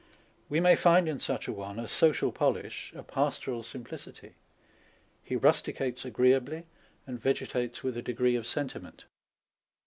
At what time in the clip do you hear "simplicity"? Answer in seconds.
3.61-4.33